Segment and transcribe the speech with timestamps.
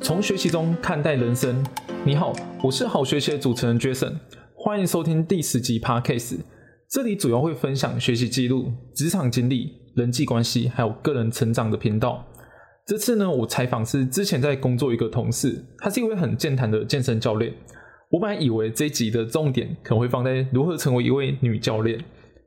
[0.00, 1.64] 从学习中看待人生。
[2.04, 2.32] 你好，
[2.62, 4.14] 我是好学习的主持人 Jason，
[4.54, 6.38] 欢迎收听第十集 Podcast。
[6.88, 12.24] 这里主要会分享学习记录、职场经历、人际关系，还有个人成长的频道。
[12.86, 17.52] 这次呢，我采访是之前在工作一个同事，他是一位很健谈的健身教练。
[18.10, 21.98] 我本来以为这一集的重点可能会放在如何成为一位女教练，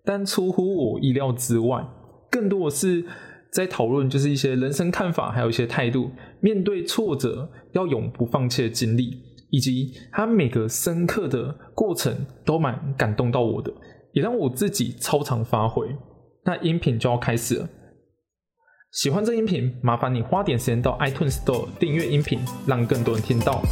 [0.05, 1.85] 但出乎我意料之外，
[2.29, 3.05] 更多的是。
[3.51, 12.15] 在讨论就是一些人生看法，还有一些态度，面对挫折要永不放弃的经历，以及他每个深刻的过程
[12.45, 13.73] 都蛮感动到我的，
[14.13, 15.87] 也让我自己超常发挥。
[16.45, 17.67] 那音频就要开始了，
[18.91, 23.63] 喜欢这音频，麻烦你花点时间到 iTunes Store 订阅音频，让更多人听到。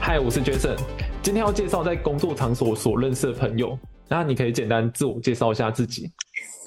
[0.00, 0.76] 嗨，我是 Jason，
[1.22, 3.78] 今天要介绍在工作场所所认识的朋友。
[4.08, 6.12] 那你可以简单自我介绍一下自己。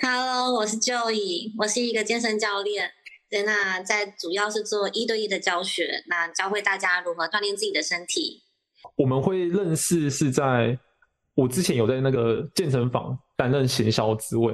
[0.02, 2.92] Hello，我是 Joey，我是一个健身教练。
[3.30, 8.44] 对，那在主要是做一对一的教学，那教会大家如何锻炼自己的身体。
[8.96, 10.78] 我们会认识是在
[11.34, 14.54] 我之前有在那个健身房担任行销职位，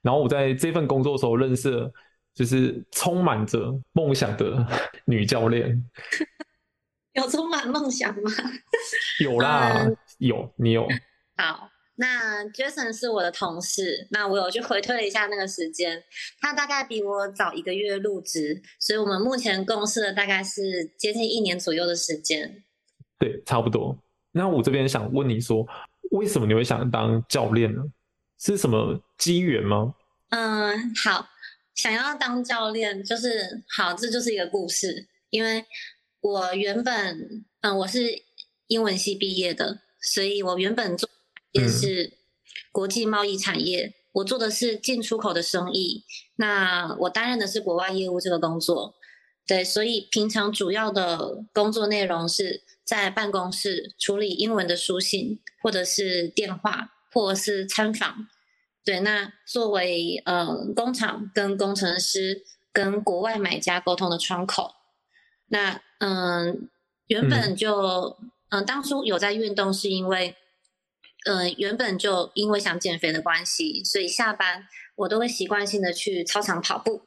[0.00, 1.92] 然后我在这份工作的时候认识了，
[2.34, 4.66] 就是充满着梦想的
[5.04, 5.84] 女教练。
[7.14, 8.30] 有充满梦想吗？
[9.20, 9.86] 有啦，
[10.18, 10.88] 有，你有。
[11.36, 11.68] 好。
[11.96, 16.02] 那 Jason 是我的同事，那我有去回推了一下那个时间，
[16.40, 22.64] 他大概比我早一个月入职，所以我们目前共事了大概是接近一年左右的时间。
[23.18, 23.96] 对，差不多。
[24.32, 25.66] 那我这边想问你说，
[26.12, 27.82] 为什么你会想当教练呢？
[28.40, 29.94] 是什么机缘吗？
[30.30, 31.28] 嗯，好，
[31.74, 35.06] 想要当教练就是好，这就是一个故事。
[35.28, 35.64] 因为
[36.20, 38.00] 我原本嗯我是
[38.68, 41.08] 英文系毕业的，所以我原本做。
[41.52, 42.14] 也是
[42.70, 46.04] 国际贸易产业，我做的是进出口的生意。
[46.36, 48.94] 那我担任的是国外业务这个工作，
[49.46, 58.26] 对，所以平常主要的工作内容是在办公室处理英文的书信，或者是电话，或者是参访。
[58.84, 62.42] 对，那作为呃工厂跟工程师
[62.72, 64.72] 跟国外买家沟通的窗口。
[65.48, 66.68] 那嗯，
[67.06, 68.16] 原本就
[68.48, 70.34] 嗯当初有在运动，是因为。
[71.24, 74.66] 嗯，原本就因为想减肥的关系，所以下班
[74.96, 77.02] 我都会习惯性的去操场跑步。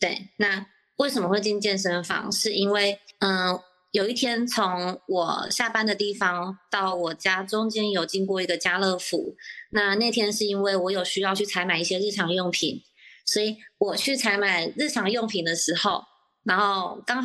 [0.00, 0.66] 对，那
[0.96, 2.30] 为什么会进健身房？
[2.32, 3.60] 是因为嗯，
[3.92, 9.36] 有一天从我下班的地方到我家中间有经过一个家乐福，
[9.70, 12.82] 那那天是因为我有需要去采买一些日常用品，
[13.24, 16.02] 所以我去采买日常用品的时候，
[16.42, 17.24] 然后刚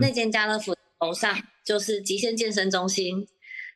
[0.00, 3.26] 那间家乐福楼上就是极限健身中心。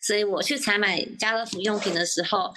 [0.00, 2.52] 所以我去采买家乐福用品的时候，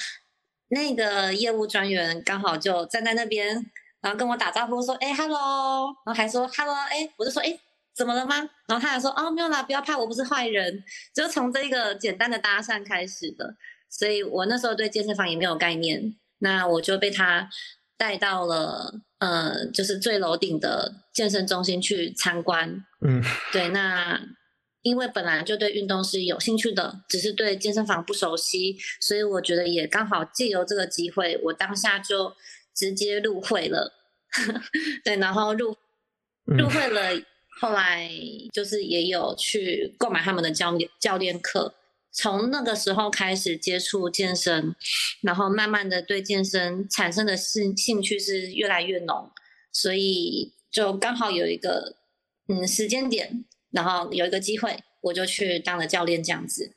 [0.69, 3.53] 那个业务专员刚好就站在那边，
[4.01, 7.59] 然后跟我打招呼说：“哎，hello。”然后还说：“hello。”哎，我就说：“哎，
[7.93, 8.37] 怎么了吗？”
[8.67, 10.83] 然后他还说：“哦，没有啦，不要怕，我不是坏人。”
[11.13, 13.55] 就从这个简单的搭讪开始的。
[13.89, 17.47] 所以我那时候对健身房也没有概念，那我就被他
[17.97, 22.83] 带到了呃，就是最楼顶的健身中心去参观。
[23.05, 23.21] 嗯，
[23.51, 24.19] 对，那。
[24.83, 32.35] 因为本来就对运动是有兴趣的，只是对健身房不熟悉，所以我觉得也刚好借由这个机会，我当下就
[32.75, 33.93] 直接入会了。
[35.05, 35.75] 对，然后入
[36.45, 37.23] 入会了，
[37.61, 38.09] 后来
[38.51, 41.75] 就是也有去购买他们的教练教练课，
[42.11, 44.75] 从那个时候开始接触健身，
[45.21, 49.31] 然后慢慢的对健身产生的兴兴趣是越来越浓，
[49.71, 51.95] 所以就刚好有一个
[52.49, 53.45] 嗯时间点。
[53.73, 56.73] 然后有一个机会，我就去当了教练，这样子。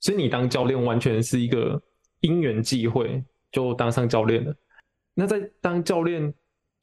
[0.00, 1.82] 所以你当教练完全是一个
[2.20, 4.54] 因缘际会，就当上教练了。
[5.14, 6.32] 那在当教练，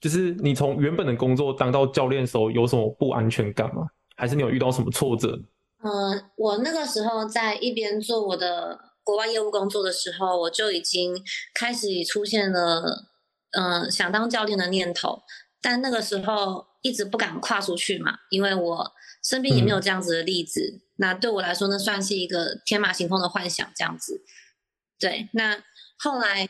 [0.01, 3.87] 就是你从原本的工作当到教练的时候，有什么不安全感吗？
[4.15, 5.39] 还是你有遇到什么挫折？
[5.83, 11.15] 嗯，我那个时候在一边做我的国外业务工作的时候，我就已经
[11.53, 13.07] 开始出现了
[13.51, 15.21] 嗯想当教练的念头，
[15.63, 18.93] 但那个时候一直不敢跨出去嘛，因为我。
[19.25, 24.21] 身边也没有这样子的例子，那对我来说那，算是一个天马行空的幻想这样子。
[24.99, 25.63] 对，那
[25.97, 26.49] 后来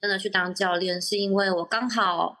[0.00, 2.36] 真的去当教练，是因为我刚好，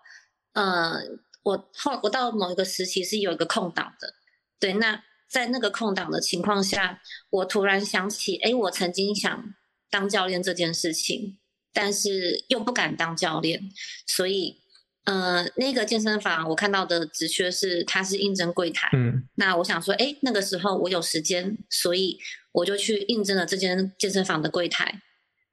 [0.52, 1.00] 呃，
[1.42, 4.14] 我后我到某一个时期是有一个空档的。
[4.60, 9.52] 对，那在那个空档的情况下，我突然想起，哎，我曾经想
[9.90, 11.40] 当教练这件事情，
[11.72, 13.68] 但是又不敢当教练，
[14.06, 14.61] 所以。
[15.04, 18.88] 呃，那个健身房我看到的职缺是，它是应征柜台。
[18.92, 22.18] 嗯，那我想说，哎，那个时候我有时间，所以
[22.52, 25.02] 我就去应征了这间健身房的柜台。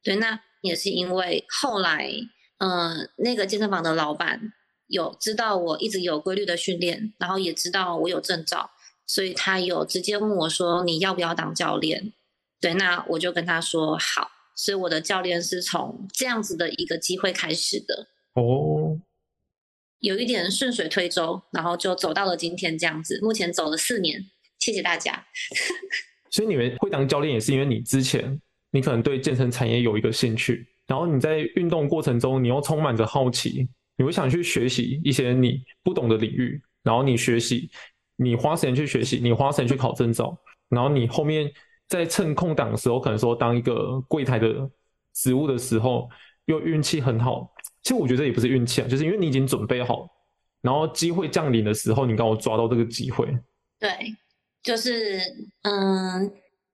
[0.04, 2.12] 对，那也是因为后来，
[2.60, 4.54] 呃，那个健身房的老板
[4.88, 8.70] 有知道我一直有规律的训练，然后也知道我有证照，
[9.08, 12.14] 所以他有直接问我说你要不要当教练？
[12.62, 14.30] 对，那我就跟他说好。
[14.56, 18.79] 所以我的教练是从这样子的一个机会开始的哦，
[20.00, 23.20] 有一点顺水推舟，然后就走到了今天这样子。
[23.22, 24.24] 目前走了四年，
[24.60, 25.26] 谢谢大家。
[26.32, 28.40] 所以你们会当教练，也是因为你之前
[28.72, 33.68] 你可能对健身产业有一个兴趣，然后你在运动过程中，你又充满着好奇，
[33.98, 37.70] 你会想去学习一些你不懂的领域，然后你学习，
[38.16, 40.38] 你花时间去学习，你花时间去考证照，
[40.70, 41.52] 然后你后面。
[41.90, 44.70] 在趁空档的时候，可能说当一个柜台的
[45.16, 46.08] 职务的时候，
[46.46, 47.52] 又运气很好。
[47.84, 50.08] 其实我觉得也不是运气啊，就是因为你已经准备好，
[50.62, 53.28] 然后机会降临的时候，你刚好抓到这个机会。
[53.80, 53.92] 对，
[54.62, 55.20] 就是
[55.64, 56.32] 嗯，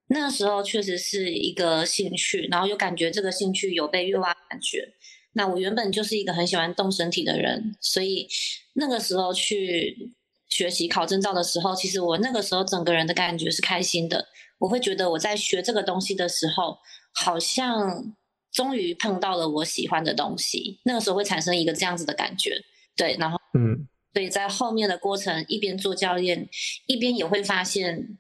[0.08, 4.94] 那时候确实是一个兴趣，然后又感觉这个兴趣有被越挖感觉。
[5.34, 8.28] 那我原本就是一个很喜欢动身体的人，所以
[8.74, 10.14] 那个时候去
[10.48, 14.26] 学习考证照的时候，其实我那个时候整个人的感觉是开心的。
[14.58, 16.78] 我会觉得我在学这个东西的时候，
[17.14, 18.16] 好像
[18.56, 20.80] 终于碰到了我喜欢的东西。
[20.86, 22.58] 那个时候会产生一个这样子的感觉，
[22.96, 23.18] 对。
[23.20, 26.48] 然后，嗯，所以在后面的过程，一边做教练，
[26.88, 28.18] 一边也会发现，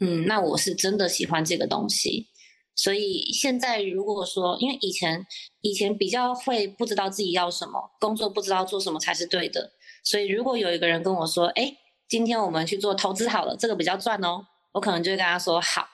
[0.00, 2.28] 嗯，那我是真的喜欢这个东西。
[2.74, 5.24] 所以现在如果说，因为以前
[5.60, 9.70] 以前比较会不知道自己要什么，工作不知道做什么才是对的。
[10.02, 11.76] 所以如果有一个人跟我说，哎，
[12.08, 14.46] 今天我们去做投资好了，这个比较赚哦。
[14.72, 15.86] 我可能就会跟他说好，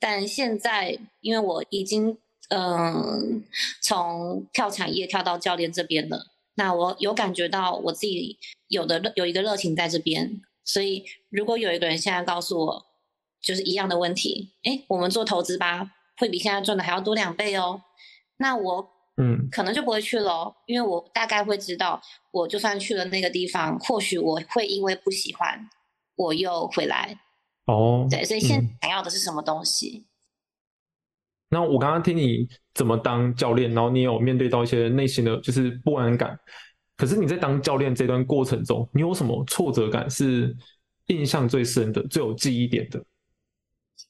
[0.00, 2.18] 但现在因为我已经
[2.48, 3.44] 嗯
[3.82, 8.38] 从跳产业跳到教练这边的，那我有感觉到我自己
[8.68, 12.86] 有的有一个热情在这边，所以如果有一个人现在告诉我
[13.40, 17.82] 就是一样的问题，哎，我们做投资吧，会比现在赚的还要多两倍哦，
[18.38, 19.48] 那我嗯。
[19.50, 22.02] 可能就不会去了，因为我大概会知道，
[22.32, 25.68] 我就算去了那个地方，或许我会因为不喜欢，
[26.16, 27.20] 我又回来。
[27.66, 30.04] 哦，对，所以现在想要的是什么东西？
[31.48, 36.38] 那我刚刚听你怎么当教练，然后你有面对到一些内心的就是不安感。
[36.96, 40.56] 可是你在当教练这段过程中，你有什么挫折感是
[41.06, 43.04] 印象最深的、最有记忆点的？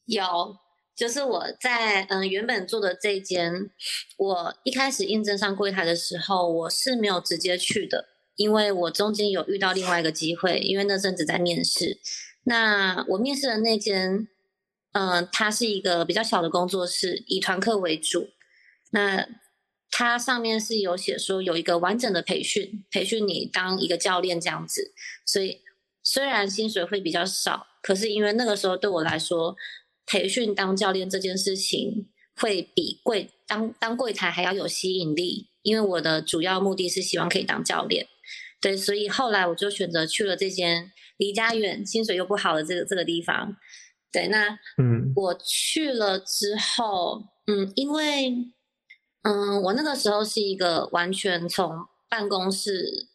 [0.07, 0.57] 有，
[0.95, 3.71] 就是我在嗯原本做的这间，
[4.17, 8.07] 我一开始应征上柜台的时候，我是没有直接去的，
[8.37, 11.99] 因为我中间有遇到另外一个机会，因为那阵子在面试。
[12.45, 14.29] 那我面试的那间，
[14.99, 18.31] 嗯，它是一个比较小的工作室，以团课为主。
[18.93, 19.29] 那
[19.91, 24.95] 它上面是有写说有一个完整的培训，培训你当一个教练这样子。
[25.27, 25.61] 所以
[26.03, 29.55] 虽然薪水会比较少，可是因为那个时候对我来说，
[30.07, 38.07] 培训当教练这件事情会比柜当当柜台还要有吸引力，因为我的主要目的是希望可以当教练。
[38.63, 40.93] 对，所以后来我就选择去了这间。
[41.19, 43.57] 离家远、薪水又不好的这个这个地方，
[44.17, 44.49] 对，那
[44.79, 48.33] 嗯，我去了之后，嗯，因为
[49.25, 53.09] 嗯，我那个时候是一个完全从办公室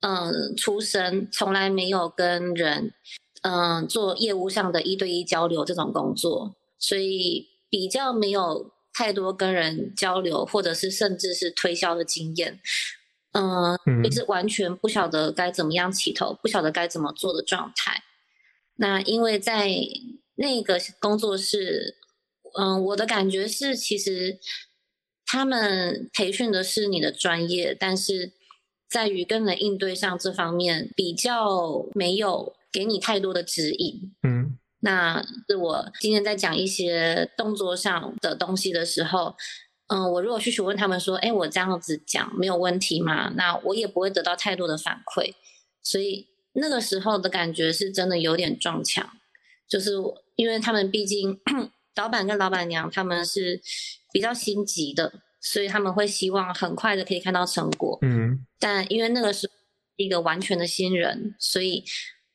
[0.00, 2.94] 嗯出身，从来没有跟人
[3.42, 12.58] 嗯做业务上的一对一交流这种工作，所以比较没有太多跟人交流，或者是甚至是推销的经验。
[13.32, 18.02] 嗯，就是完全不晓得该怎么样起头，不晓得该怎么做的状态。
[18.76, 19.68] 那因为在
[20.38, 21.96] 那个工作室，
[22.58, 24.38] 嗯，我的感觉是，其实
[25.26, 28.32] 他们培训的是你的专业，但是
[28.88, 34.14] 在于跟人应对上这方面比较没有给你太多的指引。
[34.22, 39.36] 嗯，那是我今天在讲一些动作上的东西的时候。
[39.90, 43.32] 嗯，我如果去询问他们说，哎，我这样子讲没有问题吗？
[43.34, 45.32] 那我也不会得到太多的反馈，
[45.82, 49.08] 所以那个时候的感觉是真的有点撞墙，
[49.66, 49.92] 就是
[50.38, 51.36] 因为他们毕竟
[51.96, 53.60] 老板跟老板娘他们是
[54.12, 57.98] 比较心急的，所以他们会希望很快的可以看到成果。
[58.02, 59.50] 嗯，但因为那个是
[59.96, 61.82] 一个完全的新人，所以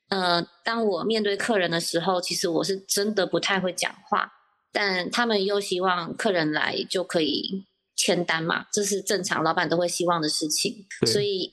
[0.10, 4.30] 呃，当我面对客人的时候，其实我是真的不太会讲话。
[4.74, 7.64] 但他们又希望客人来就可以
[7.96, 10.86] 签单嘛，这是正常老板都会希望的事情。
[11.06, 11.50] 所以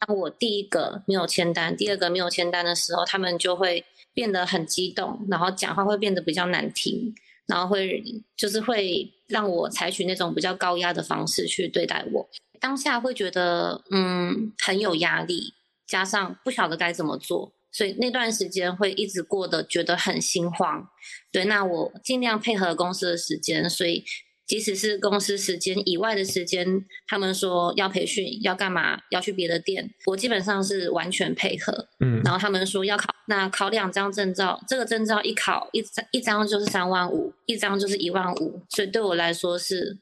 [0.00, 3.84] 当我第一个没有签单，第二个没有签单的时候，他们就会
[4.14, 7.14] 变得很激动，然后讲话会变得比较难听，
[7.46, 8.02] 然后会
[8.36, 12.28] 就是会让我采取那种比较高压的方式去对待我。
[12.60, 15.52] 当下会觉得嗯很有压力，
[15.86, 17.52] 加上不晓得该怎么做。
[17.70, 20.88] 所以那段时间会一直过得觉得很心慌，
[21.32, 24.04] 对，那我尽量配合公司的时间，所以
[24.46, 31.88] 即使是公司时间以外的时间，他们说要培训要干嘛，要去别的店，我基本上是完全配合。
[32.00, 39.98] 嗯，然后他们说要考，那考两张证照，这个证照一考一张一张就是三万五，一张就是一万五，所以对我来说是，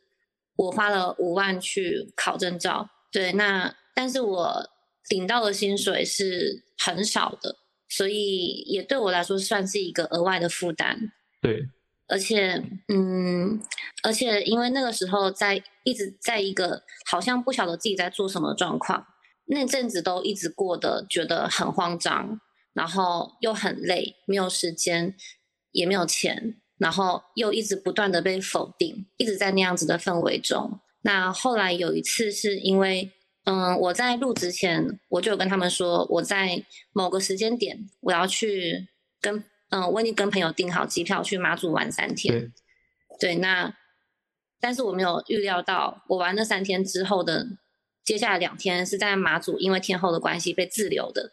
[0.56, 2.90] 我花了五万去考证照。
[3.12, 4.68] 对，那但是我
[5.11, 7.56] 领到的薪水是很少的，
[7.88, 11.12] 所以也对我来说算是一个额外的负担。
[11.40, 11.68] 对。
[12.12, 13.59] 而且，嗯，
[14.02, 19.07] 而且因为那个时候在一直在一个好像不晓得自己在做什么状况，
[19.47, 22.38] 那阵子都一直过得觉得很慌张，
[22.75, 25.14] 然后又很累，没有时间，
[25.71, 30.81] 也没有钱，然后又一直不断的被否定，一直在那样子的氛围中。
[31.00, 33.11] 那后来有一次是因为，
[33.45, 38.88] 嗯，我在入职前我就有跟他们说，我在某个时间点我要去
[39.19, 39.42] 跟。
[39.73, 42.52] 嗯，我已经跟朋友订好机票去马祖玩三天。
[43.19, 43.75] 对，那
[44.61, 47.47] 但是我没有预料到，我玩那三天之后的
[48.05, 51.33] 接下来两天是在马祖，因为天后的关系被滞留的。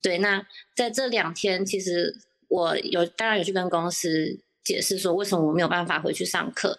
[0.00, 0.46] 对，那
[0.76, 2.14] 在这两天，其实
[2.46, 6.78] 我有当然有去跟公司解释说为什么我没有办法回去上课，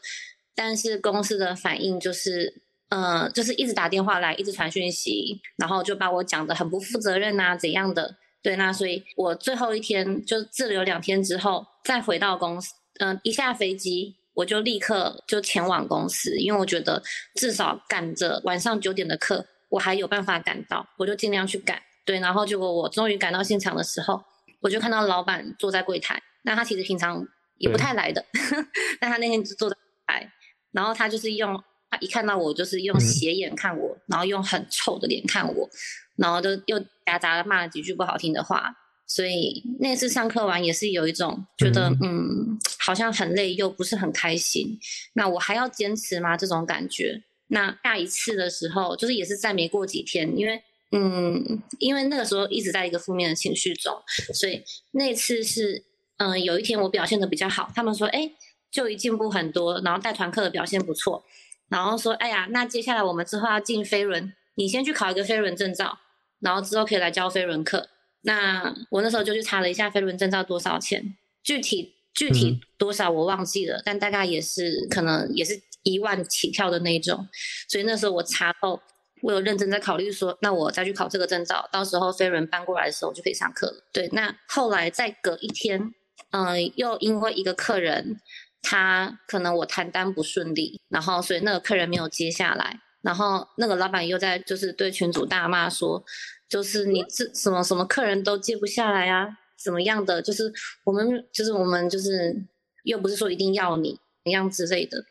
[0.56, 8.16] 但是公司的反应就是，呃，就是一直打电话来，一直传讯息，然后就把我讲的很不负责任啊，怎样的。
[8.48, 17.04] 对，那所以我最后一天就滞留两天之后，再回到公司，嗯，一下飞机我就立刻就前往公司，因为我觉得
[17.36, 21.78] 至少赶着晚上九点的课，我还有办法赶到，我就尽量去赶。
[22.06, 24.24] 对，然后结果我终于赶到现场的时候，
[24.62, 27.22] 我就看到老板坐在柜台，那他其实平常
[27.58, 28.24] 也不太来的，
[29.02, 29.76] 但他那天就坐在
[30.06, 30.32] 台，
[30.72, 35.70] 然后他就是用他一看到我就是用斜眼看我，然后用很臭的脸看我。
[36.18, 44.78] 然后就又夹杂了骂了几句不好听的话，所以那次上课完也是有一种觉得嗯，好像很累又不是很开心。
[45.14, 46.36] 那我还要坚持吗？
[46.36, 47.24] 这种感觉。
[47.50, 53.94] 那下一次的时候，就是也是再没过几天，因为嗯，因为那个时候一直在一个负面的情绪中，
[54.34, 55.84] 所以那次是
[56.18, 58.32] 嗯，有一天我表现的比较好，他们说哎，
[58.70, 61.24] 就已进步很多，然后带团课的表现不错，
[61.70, 66.00] 然后说哎呀，那接下来我们之后要进飞轮，你先去考一个飞轮证照。
[66.40, 67.90] 然后之后可以来教飞轮课。
[68.22, 77.28] 那我那时候就去查了一下飞轮证照多少钱，具体具体多少我忘记了，但大概也是可能也是一万起跳的那一种。
[77.70, 78.82] 所以那时候我查后，
[79.22, 83.84] 我有认真在考虑说，那我再去考这个证照，到时候飞轮搬过来的时候我就可以上课了。
[83.94, 85.94] 对，那后来再隔一天，
[86.32, 88.20] 嗯，又因为一个客人，
[88.62, 92.82] 他可能我谈单不顺利，然后所以那个客人没有接下来。
[93.08, 96.04] 然后那个老板又在就是对群主大骂说，
[96.50, 100.22] 就是你这什么什么客人都接不下来啊，怎么样的？
[100.22, 100.52] 就是
[100.84, 102.36] 我们就是我们就是
[102.84, 105.06] 又不是说一定要你怎样之类的。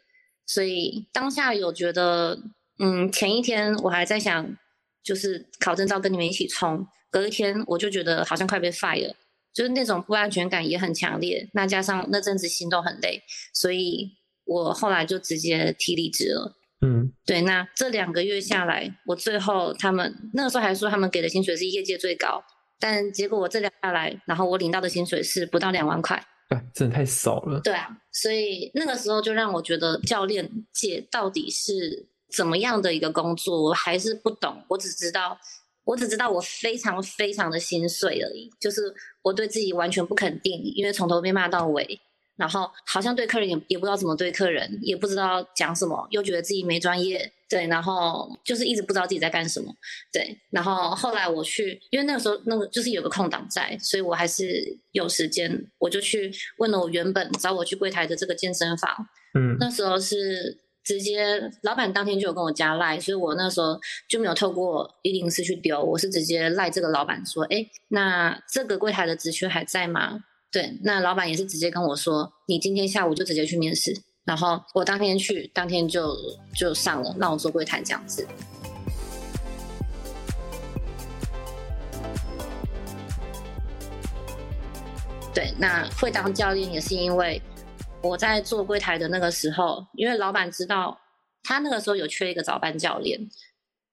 [0.44, 2.38] 所以当下有觉得，
[2.78, 4.54] 嗯，前一天我还在想，
[5.02, 9.14] 就是考证照跟你们一起冲，隔一天我就觉得好像快被 fire，
[9.54, 11.48] 就是那种不安全感也很强烈。
[11.54, 13.22] 那加上那阵子心都很累，
[13.54, 14.10] 所以
[14.44, 16.52] 我后来就直接提离职了。
[16.83, 22.45] 嗯，对，那这两个月下来，我最后他们那个时候还说他们给的薪水是业界最高，
[22.78, 26.16] 但结果我这两下来，然后我领到的薪水是不到两万块，
[26.50, 27.61] 啊，真的太少了。
[27.61, 34.62] 对啊，所以那个时候就让我觉得教练界到底是怎么样的一个工作，我还是不懂。
[34.68, 35.38] 我只知道，
[35.85, 41.99] 我只知道我非常非常的心碎而已，就是我对自己完全不肯定，因为从头被骂到尾。
[42.37, 49.75] 然后好像对客人也也不知道怎么对客人，也不知道讲什么，又觉得自己没专业，对，然后就是一直不知道自己在干什么，
[50.12, 50.38] 对。
[50.50, 58.90] 然后后来我去，因为那个时候那个就是有个空档在，所以我还是有时间，我就去问了我原本找我去柜台的这个健身房，
[59.35, 70.21] 嗯，那时候是直接老板当天就有跟我加赖，所以我那时候就没有透过一零四去丢，我是直接赖这个老板说，哎，那这个柜台的职缺还在吗？
[70.56, 73.94] 对，那老板也是直接跟我说，你今天下午就直接去面试，
[74.25, 76.16] 然后我当天去，当天就
[76.54, 78.26] 就上了，让我做柜台这样子。
[85.34, 87.42] 对，那会当教练也是因为
[88.00, 90.98] 我在做柜台的那个时候，因为老板知道
[91.42, 93.20] 他那个时候有缺一个早班教练，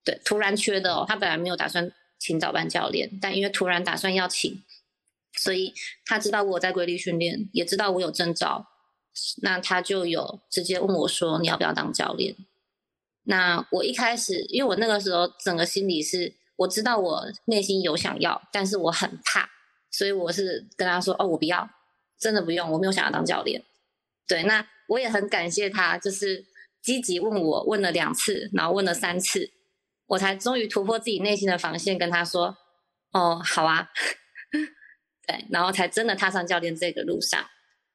[0.02, 4.63] 对，突然缺的哦，他本来没有打算请早班教练，但因为突然打算要请。
[5.36, 5.74] 所以
[6.04, 8.66] 他知道我在规律训练，也知道我有证照，
[9.42, 12.36] 那他就有直接问我说：“你要不要当教练？”
[13.26, 19.48] 那我一开始，因为我那个时候整个心里是，我知道我内心有想要，但是我很怕，
[19.90, 21.68] 所以我是跟他说：“哦，我不要，
[22.18, 23.62] 真的不用，我没有想要当教练。”
[24.28, 26.44] 对，那我也很感谢他，就是
[26.82, 29.50] 积极问我，问了两次，然后问了三次，
[30.06, 32.56] 我才终于突破自己内心的防线，跟他说
[33.12, 33.88] ：“哦，好啊。”
[35.26, 37.44] 对，然后才真的踏上教练这个路上。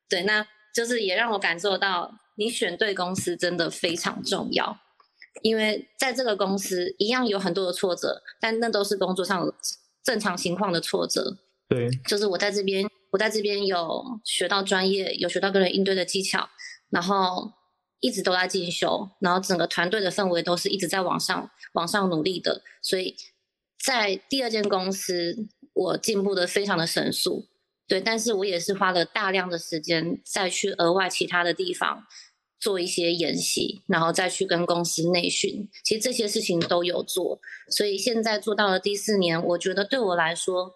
[0.08, 4.80] 对，那就是也让我感受到，你选对公司真的非常重要。
[5.42, 9.54] 因为在这个公司一样有很多的挫折，但那都是工作上
[10.04, 11.38] 正常情况的挫折。
[11.70, 16.50] 对，就是我在这边，我在这边有学到专业，有学到跟人应对的技巧，
[16.90, 17.54] 然后
[18.00, 22.64] 一直都在进修，然后整个团队的氛围都是一直在往上、往上努力的。
[22.82, 23.16] 所以
[23.82, 25.48] 在第二间公司，
[25.80, 27.48] 我进步的非常的神速。
[27.88, 32.06] 对，但是我也是花了大量的时间再去额外其他的地方。
[32.62, 40.74] 做一些研习，然后再去跟公司内训，其实这些事情都有做，所以现在做到了第四年，我觉得对我来说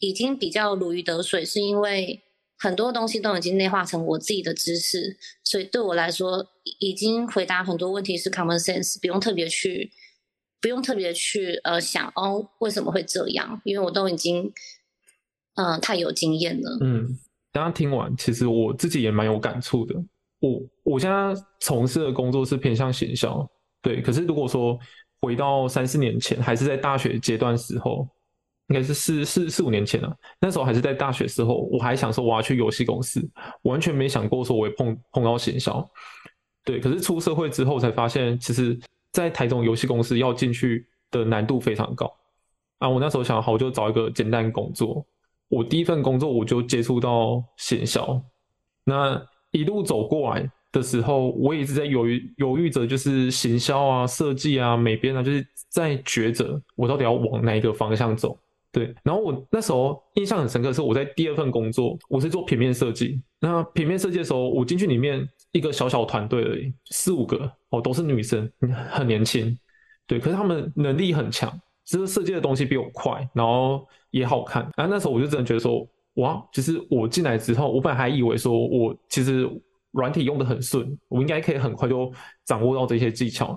[0.00, 2.22] 已经比较如鱼得水，是因为
[2.58, 6.46] 很多东西都已经内化成我自己的知识，所以对我来说
[6.78, 9.90] 已经回答很多问题是 common sense，不用特别去
[10.60, 14.52] 不用特别去呃想哦为什么会这样，因为我都已经
[15.54, 16.78] 嗯太有经验了。
[16.80, 17.06] 嗯，
[17.52, 19.94] 刚刚听完，其实我自己也蛮有感触的。
[20.40, 23.44] 我我现在从事的工作是偏向行销，
[23.82, 24.00] 对。
[24.00, 24.78] 可是如果说
[25.20, 28.08] 回到三四年前，还是在大学阶段时候，
[28.68, 30.16] 应该是四四四五年前了。
[30.40, 33.20] 那时候还是在大学时候，我还想说我要去游戏公司，
[33.62, 35.84] 完全没想过说我会碰碰到行销。
[36.64, 38.78] 对，可是出社会之后才发现，其实，
[39.12, 42.12] 在台中游戏公司要进去的难度非常高。
[42.78, 45.06] 啊，我那时候想好，我就找一个简单工作。
[45.48, 48.22] 我第一份工作我就接触到行销，
[48.84, 49.20] 那。
[49.50, 58.38] 一路走过来的时候，我一直在犹豫犹豫着，就是行销啊、设计啊、美编啊，就是在抉择我到底要往哪一个方向走。
[58.70, 63.22] 对，然后我那时候印象很深刻，是我在第二份工作，我是做平面设计。
[63.40, 68.50] 那平面设计的时候，我进去里面一个小小团队而已，四五个哦，都是女生，
[68.90, 69.56] 很年轻。
[70.06, 71.52] 对，可是他们能力很强，
[71.84, 74.62] 就是设计的东西比我快，然后也好看。
[74.76, 75.88] 然后那时候我就真的觉得说。
[76.14, 76.44] 哇！
[76.52, 79.48] 其实我进来之后，我本来还以为说我其实
[79.92, 82.12] 软体用的很顺，我应该可以很快就
[82.44, 83.54] 掌握到这些技巧。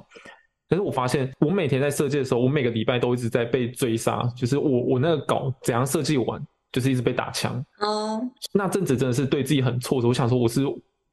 [0.69, 6.39] 可是我发现，我每天在设计的时候，我每个礼拜都一直在被追杀，就是我我那个稿怎样设计完，
[6.71, 7.65] 就是一直被打枪。
[7.79, 8.21] 哦，
[8.53, 10.07] 那阵子真的是对自己很挫折。
[10.07, 10.63] 我想说，我是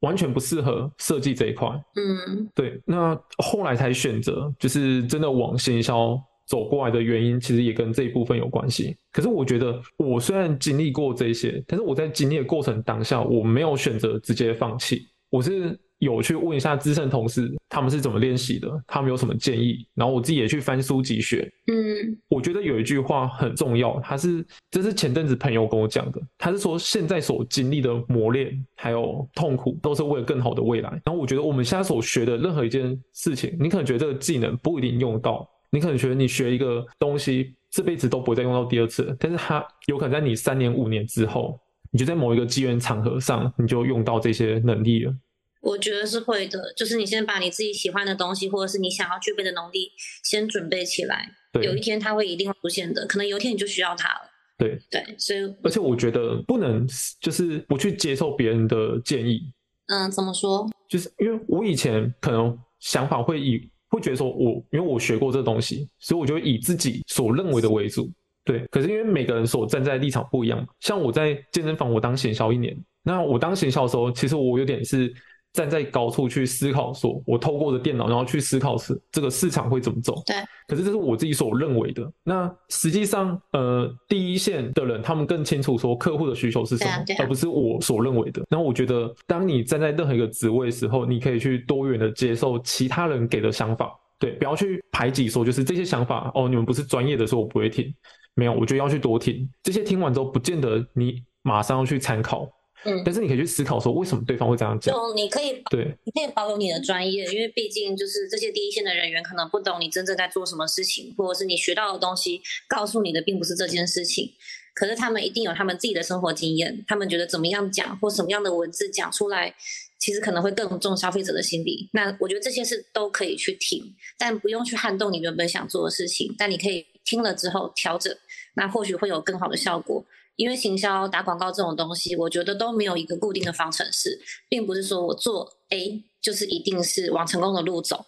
[0.01, 1.67] 完全不适合设计这一块。
[1.95, 2.81] 嗯，对。
[2.85, 6.19] 那后来才选择，就是真的往行销。
[6.47, 8.97] 走过来的原因，其实也跟这一部分有关系。
[9.11, 15.79] 可是我觉得，我虽然经历过这些，但是我在经历的过程当下，我没有选择直接放弃，我是。
[15.99, 21.49] 有去问一下资深同事，他们是怎么练习的，他们有什么建议，然后我自己也去翻书籍学。
[21.67, 30.89] 嗯，我觉得有一句话很重要，他是这是前阵子朋友跟我讲的，他是说现在所经历的磨练还有痛苦，都是为了更好的未来。
[31.03, 41.59] 然后我觉得我们现在所学的任何一件事情，你可能觉得这个技能不一定用到，你可能觉得你学一个东西这辈子都不会再用到第二次，但是它有可能在你三年五年之后，
[41.91, 45.13] 你就在某一个机缘场合上，你就用到这些能力了。
[45.61, 49.91] 我觉得是会的，就是你先把你自己喜欢的东西，或者是你想要具备的能力，
[50.23, 51.29] 先准备起来。
[51.61, 54.21] 有一天它会一定会出现的，可能有一天你就需要它了。
[54.57, 56.87] 对对，所以而且我觉得不能
[57.19, 59.41] 就是不去接受别人的建议。
[59.87, 60.69] 嗯，怎么说？
[60.87, 68.09] 就是因为我以前可能想法会以会觉得说我因为我学过这东西，所以我就以自己所认为的为主。
[68.45, 75.13] 对，可是因为每个人所站在立场不一样，像我在健身房我当行销一年，那我当行销的时候，其实我有点是。
[75.53, 80.21] 站在高处去思考，说我透过的电脑，然后去思考是这个市场会怎么走。
[80.25, 80.35] 对。
[80.67, 82.07] 可是这是我自己所认为的。
[82.23, 88.43] 那实际上，呃，第一线的人他们更清楚说客户的需求是什么，而不是我所认为的。
[88.49, 97.91] 然后我觉得，当你站在任何一个职位时候，你可以去多元的接受其他人给的想法，对，不要去排挤说就是这些想法哦，你们不是专业的，说我不会听。
[98.35, 99.49] 没有，我觉得要去多听。
[99.63, 102.47] 这些听完之后，不见得你马上要去参考。
[102.85, 104.95] 嗯，但是你可以去思考说，为什么对方会这样讲？
[104.95, 114.31] 就你可以对，你可以保有你的专业，因为毕竟就是这些第一线的人员可能不懂你真正在做什么事情，或者是你学到的东西告诉你的并不是这件事情。
[114.73, 119.53] 可是他们一定有他们自己的生活经验，他们觉得怎么样讲或什么样的文字讲出来，
[119.99, 121.89] 其实可能会更重消费者的心理。
[121.91, 126.33] 那我觉得这些是都可以去听，但不用去撼动你原本想做的事情。
[126.37, 128.15] 但你可以听了之后调整，
[128.53, 130.05] 那或许会有更好的效果。
[130.39, 138.05] 因为行销打广告这种东西，我觉得都没有一个固定的方程式，并不是说我做 A 就是一定是往成功的路走，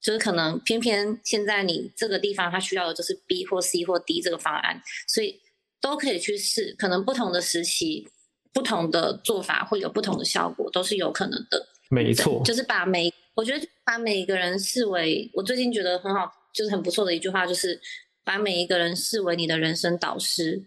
[0.00, 5.40] 就是可能偏偏现在你这个地方它需要的就是 B 或 C 或 D 这个方案，所以
[5.80, 8.06] 都可以去试，可能不同的时期、
[8.52, 11.66] 不同的做法会有不同的效果，都是有可能的。
[11.90, 17.80] 没错，就是把每我觉得把每一个人视为我最近觉得很好，就是很不错的一句话，就是
[18.22, 20.62] 把每一个人视为你的人生导师，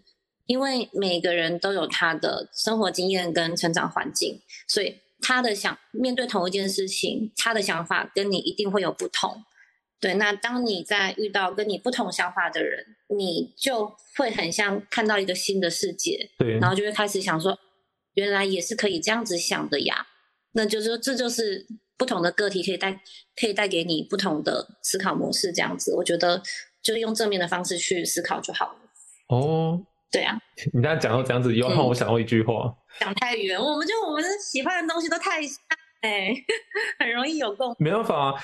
[0.46, 9.44] 因为每个人都有他的生活经验跟成长环境，所以他的想面对同一件事情，他的想法跟你一定会有不同。
[9.98, 17.58] 对，那当你在遇到跟你不同想法的人，你就会很像看到一个新的世界，对，然后就会开始想说，
[18.12, 20.06] 原来也是可以这样子想的呀。
[20.52, 23.00] 那就是说，这就是不同的个体可以带
[23.34, 26.42] 可以带给你不同的思考模式，这样子，我觉得
[26.82, 28.78] 就用正面的方式去思考就好了。
[29.28, 30.38] 哦，对啊，
[30.72, 35.56] 你刚才讲到这样子，又让我想到一句话，讲太远，我们就我们喜欢的东西都太像
[36.02, 36.34] 哎，
[36.98, 38.34] 很容易有共，没办法，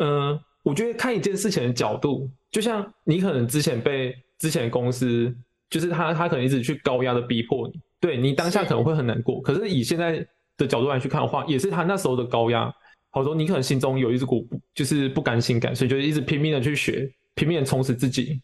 [0.00, 0.40] 嗯。
[0.64, 5.34] 我觉得看一件事情的角度，就像你可能之前被之前公司，
[5.68, 9.40] 就是他他可能一直去高压的逼迫你，对你当下可能会很难过。
[9.42, 10.24] 可是以现在
[10.56, 12.72] 的角度来去看的话，也是他那时候的高压。
[13.10, 18.40] 好多你可能心中有一股就是不甘心感，所以就一直拼命的去学，拼命的充实自己。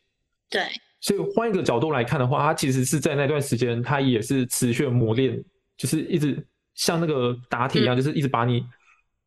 [0.50, 0.62] 对。
[1.00, 5.42] 所以换一个角度来看的话，他其实是在那段时间，他也是持续的磨练，
[5.76, 8.64] 就是一直像那个打铁一样，就是一直把你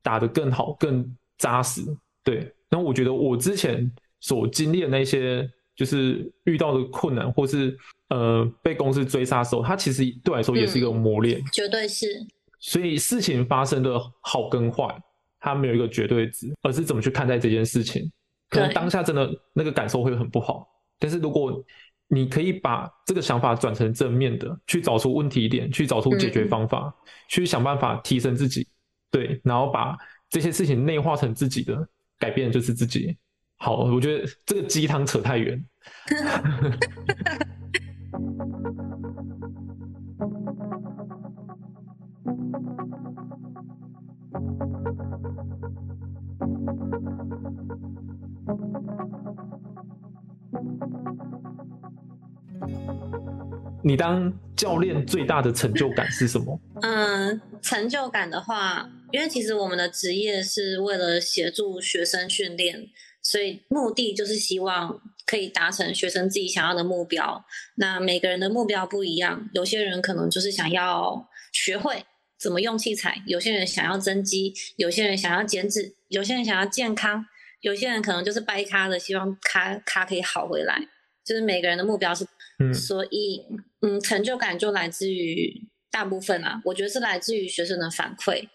[0.02, 1.06] 打得更好、更
[1.38, 1.82] 扎实。
[2.24, 2.52] 对。
[2.70, 12.08] 那我觉得我之前所经历的那些，就是遇到的困难，或是呃被公司追杀的时候，他其实对我来说也是一个磨练，绝对是。
[12.60, 14.88] 所以事情发生的好跟坏，
[15.40, 18.10] 它没有一个绝对值，而是怎么去看待这件事情。
[18.50, 20.68] 可能当下真的那个感受会很不好，
[21.02, 21.62] 但是如果
[22.08, 26.96] 你可以把这个想法转成正面的，去找出问题点，去找出解决方法，
[27.28, 28.66] 去想办法提升自己，
[29.12, 29.98] 对，然后把
[30.30, 31.86] 这些事情内化成自己的。
[32.22, 33.18] 改变就是自己。
[33.58, 35.66] 好，我觉得这个鸡汤扯太远。
[53.84, 56.60] 你当教练最大的成就感是什么？
[56.82, 58.90] 嗯，成就感的话。
[59.12, 62.88] 因为其实我们的职业是为了协助学生训练，
[63.22, 67.44] 所以目的就是希望可以达成学生自己想要的目标。
[67.76, 72.06] 那每个人的目标不一样，有些人可能就是想要学会
[72.40, 77.26] 怎么用器材，有些人想要增肌，有些人想要减脂，有些人想要健康，
[77.60, 80.82] 有些人可能就是掰咖的，希望咖咖可以好回来。
[81.26, 82.26] 就是每个人的目标是，
[82.74, 83.46] 所以
[83.82, 88.48] 嗯，成就感就来自于大部分啊，我觉得是来自于学生的反馈。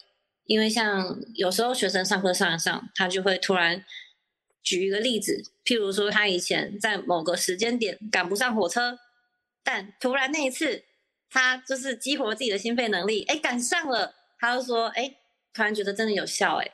[0.44, 3.84] 因为像有时候学生上课上一上，他就会突然
[4.62, 8.96] 举一个例子，譬如说他以前在某个时间点赶不上火车，
[9.64, 10.84] 但突然那一次
[11.28, 15.16] 他就是激活自己的心肺能力，哎，赶上了，他就说，哎，
[15.52, 16.70] 突然觉得真的有效，哎，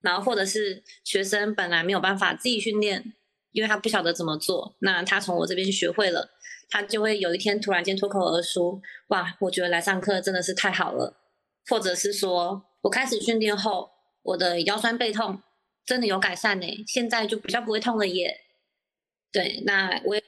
[0.00, 3.12] 然后或者是学生本来没有办法自己训练，
[3.54, 6.28] 因为他不晓得怎么做，那他从我这边学会了，
[6.68, 11.16] 他就会有一天突然间脱口而出，哇，我觉得来上课真的是太好了，
[11.66, 12.66] 或者是说。
[12.84, 13.90] 我开始训练后，
[14.22, 15.40] 我的腰酸背痛
[15.86, 18.42] 真的有改善呢，现在就比较不会痛了耶。
[19.32, 20.22] 对，那我也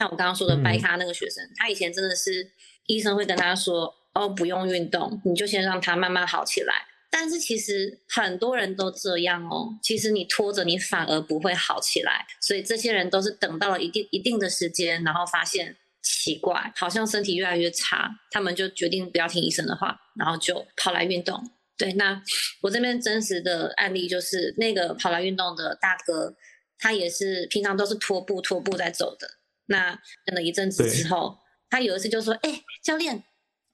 [0.00, 2.50] 像我刚刚说的白咖那个学生，他以前真的是
[2.86, 6.74] 医生会跟他说，哦，不用运动，你就先让他慢慢好起来。
[7.14, 12.26] 但是其实很多人都这样哦，其实你拖着你反而不会好起来。
[12.40, 21.38] 所以这些人都是等到了一定一定的时间，然后发现奇怪，好像身体越来越差，他们就决定不要听医生的话，然后就跑来运动。
[21.76, 22.22] 对，那
[22.62, 26.34] 我这边真实的案例就是那个跑来运动的大哥，
[26.78, 29.28] 他也是平常都是拖步拖步在走的。
[29.66, 33.22] 那等了一阵子之后，他有一次就说：“哎，教练，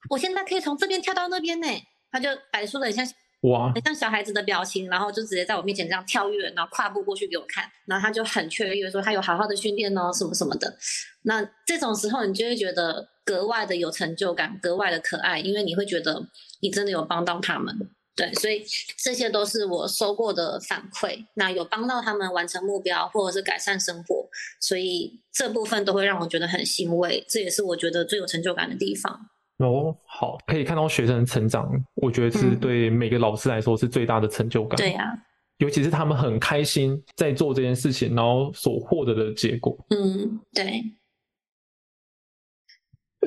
[0.09, 1.67] 我现在可以从这边跳到那边呢。”
[2.11, 3.05] 他就摆出了很像
[3.41, 7.63] 哇，很像小孩子的表情，然后就直接在我面前这样跳跃，然后跨步过去给我看。
[7.85, 10.77] 然后他就很雀跃说：“他有好好的训练哦，什么什么的。”
[11.23, 16.27] 那这种时候，你就会觉得格外的有成就感，格外的可爱，因为你会觉得
[16.61, 17.73] 你真的有帮到他们。
[18.13, 18.61] 对，所以
[18.97, 24.27] 这些都是我收过的反馈，那有帮到他们完成目标，或者是改善生活，
[24.59, 29.29] 所以这部分都会让我觉得很欣慰，这也是我觉得最有成就感的地方。
[29.59, 34.77] 哦，好，可以看到学生成长，我觉得是对每个老师来说是最大的成就感。
[34.77, 35.17] 对呀，
[35.59, 39.77] 尤其是他们很开心在做这件事情，然后所获得的结果。
[39.89, 40.83] 嗯，对。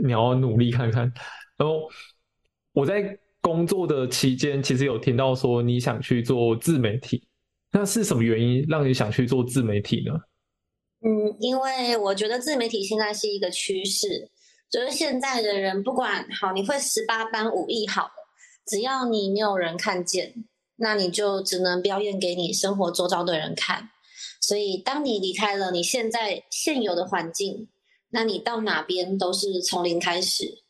[0.03, 1.13] 你要努力看看，
[1.57, 1.89] 然后
[2.73, 3.19] 我在。
[3.45, 7.27] 工作的期间，其实有听到说你想去做自媒体，
[7.73, 10.13] 那是什么原因让你想去做自媒体呢？
[11.01, 14.31] 嗯，因为我觉得自媒体现在是一个趋势，
[14.73, 18.11] 就是现在的人不管好，你会十八般武艺好，
[18.67, 23.91] 只要你没有人看见，那你就只能表演给你生活周遭的人看。
[24.41, 27.69] 所以，当你离开了你现在现有的环境，
[28.09, 30.63] 那你到哪边都是从零开始。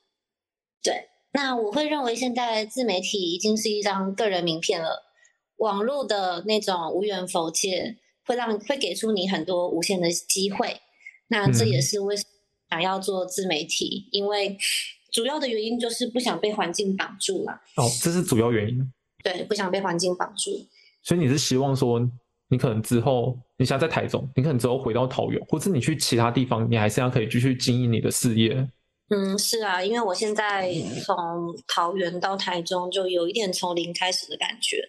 [0.83, 5.05] 对，那我会认为现在自媒体已经是一张个人名片了。
[5.59, 10.81] 网络的那种无缘否界，会让会给出你很多无限的机会。
[11.29, 12.29] 那这也是为什么
[12.73, 14.57] 想要做自媒体，因为
[15.13, 17.53] 主要的原因就是不想被环境绑住了。
[17.77, 18.93] 哦，这是主要原因。
[19.23, 20.51] 对，不想被环境绑住。
[21.03, 22.01] 所以你是希望说？
[22.49, 28.67] 你可能之后，你现在在台中，你可能之后回到桃园，或者你去其他地方，你还是要可以继续经营你的事业。
[29.09, 30.71] 嗯，是啊，因为我现在
[31.05, 31.15] 从
[31.67, 34.87] 桃园到台中，就有一点从零开始的感觉。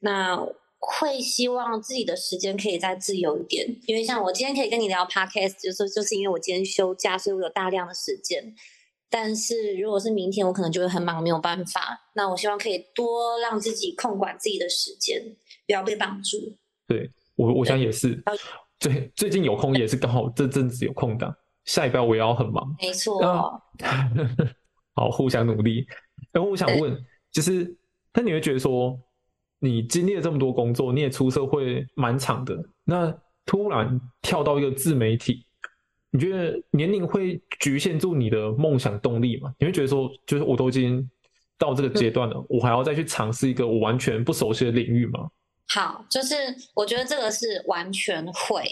[0.00, 0.38] 那
[0.88, 8.54] 会希望自己的时间可以再自由一点，因为像我今天可以跟你聊 podcast，就是就是因为我今天休假，所以我有大量的时间。
[9.08, 12.10] 但是如果是明天，我可能就会很忙，没有办法。
[12.14, 15.20] 那我希望可以多让自己控管自己的时间，
[15.66, 16.36] 不要被绑住。
[16.86, 18.22] 对我，我想也是。
[18.78, 22.76] 最最近有空也是刚好这阵子有空档，下一步我也要很忙。
[22.80, 23.20] 没错。
[24.94, 25.86] 好，互相努力。
[26.32, 26.96] 然后我想问，
[27.32, 27.76] 就是，
[28.12, 28.98] 那你会觉得说，
[29.58, 33.12] 你经历了这么多工作，你也出社会蛮长的，那
[33.44, 35.46] 突然跳到一个自媒体，
[36.10, 39.54] 你觉得年龄会局限住你的梦想动力吗？
[39.58, 41.08] 你会觉得说，就是我都已经
[41.58, 45.30] 到这个阶段了，我还要再去尝试一个我完全不熟悉的领域吗？
[45.68, 46.34] 好，就是
[46.74, 48.62] 我觉得这个是完全会，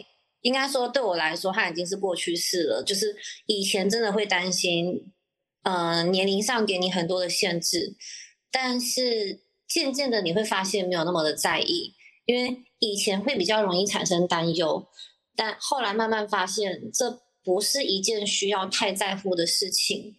[0.42, 2.83] 应该说对我来说，它已经是过去式了。
[2.85, 3.14] 就是
[3.47, 5.12] 以前真的会担心，
[5.62, 7.97] 呃，年龄上给你很多的限制，
[8.53, 9.40] 但是
[9.75, 11.95] 渐渐的你会发现没有那么的在意，
[12.27, 14.87] 因为以前会比较容易产生担忧，
[15.35, 20.15] 但后来慢慢发现这不是一件需要太在乎的事情，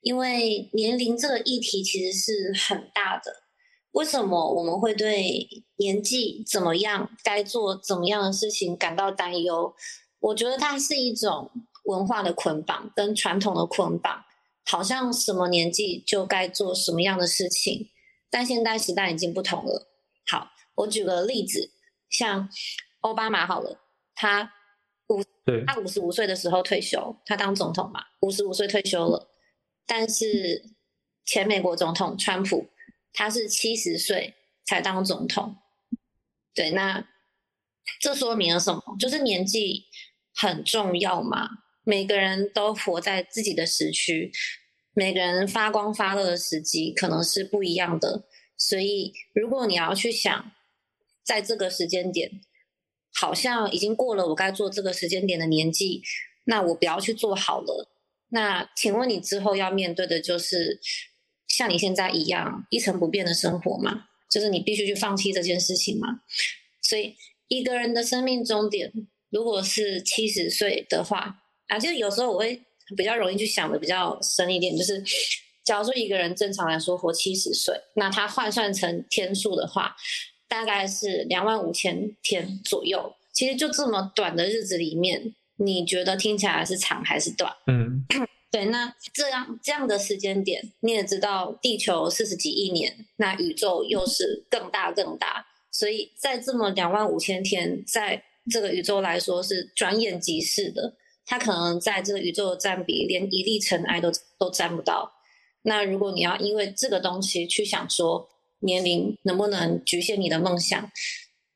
[0.00, 3.44] 因为年龄这个议题其实是很大的。
[3.92, 9.72] 为什么我们会对年纪怎么样、该做怎么样的事情感到担忧？
[10.18, 11.48] 我觉得它是一种
[11.84, 14.24] 文化的捆绑，跟传统的捆绑，
[14.64, 17.90] 好像什么年纪就该做什么样的事情。
[18.30, 19.88] 但现代时代已经不同了。
[20.26, 21.70] 好，我举个例子，
[22.10, 22.48] 像
[23.00, 23.80] 奥巴马好了，
[24.14, 24.52] 他
[25.08, 25.22] 五
[25.66, 29.30] 他五十五岁的时候退休，他当总统嘛，五十五岁退休了。
[29.86, 30.64] 但是
[31.24, 32.70] 前美国总统川普。
[33.18, 34.34] 他是七十岁
[34.66, 35.56] 才当总统，
[36.54, 37.08] 对，那
[37.98, 38.82] 这说明了什么？
[39.00, 39.86] 就是年纪
[40.34, 41.48] 很重要嘛。
[41.82, 44.30] 每个人都活在自己的时区，
[44.96, 48.24] 每个人发光发热的时机可能是不一样的。
[48.56, 50.52] 所以，如果你要去想，
[51.22, 52.40] 在这个时间点，
[53.12, 56.02] 好像已经过了我该做这个时间点的年纪，
[56.44, 57.90] 那我不要去做好了。
[58.30, 60.80] 那请问你之后要面对的就是？
[61.48, 66.20] 像你现在一样一成不变的生活嘛，就是你必须去放弃这件事情嘛。
[66.82, 67.14] 所以
[67.48, 68.92] 一个人的生命终点，
[69.30, 75.02] 如果是七十岁的话啊，就有时候我会比较容易去想的比较深一点，就是
[75.64, 79.96] 假如说一个人正常来说活七十岁，那他换算成天数的话，
[80.46, 83.14] 大概是两万五千天左右。
[83.32, 87.52] 其实就这么短的日子里面，你觉得听起来是长还是短？
[87.66, 88.04] 嗯。
[88.48, 100.94] 对，那这样这样的时间点，你也知道，地球四十几亿年，那宇宙又是更大更大，所以在这么两万五千天，在这个宇宙来说是转眼即逝的。
[101.26, 105.12] 它可能在这个宇宙的占比，连一粒尘埃都都占不到。
[105.62, 108.28] 那如果你要因为这个东西去想说
[108.60, 110.90] 年龄能不能局限你的梦想，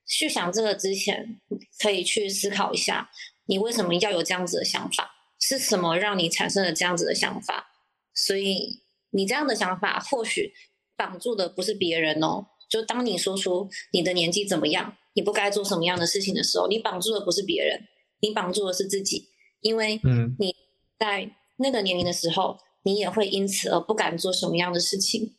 [0.06, 1.40] 去想这个之前，
[1.80, 3.08] 可以去思考一下，
[3.46, 5.12] 你为什么要有这样子的想法。
[5.42, 7.70] 是什么让你产生了这样子的想法？
[8.14, 10.52] 所以你这样的想法或许
[10.94, 12.48] 绑住的不是别人哦。
[12.68, 17.88] 就当你说出你的年纪怎么样，你不该做什么样的事情的时候，你绑住的不是别人，
[18.20, 19.29] 你绑住的是自己。
[19.60, 20.00] 因为
[20.38, 20.54] 你
[20.98, 25.34] 在那个年龄的时候，你也会因此而不敢做什么样的事情。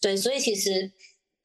[0.00, 0.92] 对，所以其实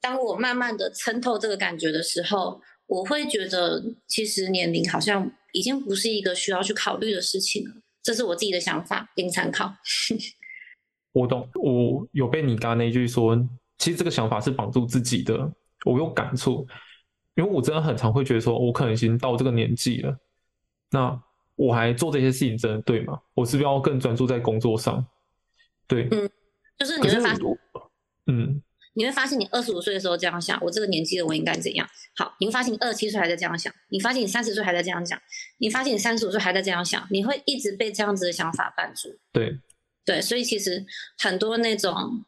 [0.02, 7.76] 当我慢慢的参透这个感觉的时候，我会觉得其实年龄好像已经不是一个需要去考虑的事情了。
[8.02, 9.74] 这是我自己的想法，给你参考。
[11.12, 13.36] 我懂，我有被你刚刚那句说，
[13.78, 15.52] 其实这个想法是绑住自己的，
[15.86, 16.68] 我有感触，
[17.36, 20.18] 因为我真的很常会觉得说，我可能已经到这个年纪了，
[20.92, 21.22] 那
[21.60, 23.20] 我还做这些事情真的对吗？
[23.34, 25.06] 我是不是要更专注在工作上？
[25.90, 26.30] 对，嗯，
[26.78, 27.46] 就是你会发现，
[28.28, 28.62] 嗯。
[28.94, 31.88] 你会发现，你二十五岁的时候这样想，我这个年纪的我应该怎样？
[32.16, 35.22] 好，你会发现你二十七岁还在这样想，你发现你三十岁还在这样想，
[35.58, 39.16] 你发现你三十五岁还在这样想，你会一直被这样子的想法绊住。
[39.32, 39.58] 对，
[40.04, 40.86] 对，所以其实
[41.18, 42.26] 很多那种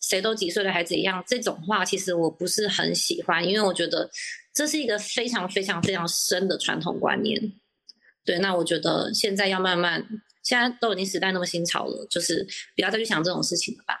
[0.00, 4.08] 谁都几岁的孩子一样，这种话其实我不是很喜欢，因为我觉得
[4.54, 7.52] 这是一个非常非常非常深的传统观念。
[8.26, 10.04] 对，那我觉得现在要慢慢，
[10.42, 13.94] 现在都已经时代那么新潮了，就是不要再去想这种事情了吧。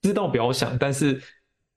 [0.00, 1.20] 知道不要想，但是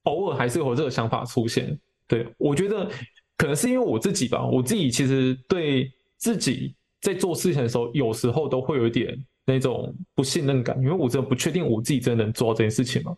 [0.04, 1.78] 偶尔还是有这个想法出现。
[2.08, 2.88] 对我觉得
[3.36, 13.18] 可能是因为我自己吧，我自己其实对自己在做事情的时候，有时候都会有一点那种不信任感，因为我真的不确定我自己真的能做到这件事情吗？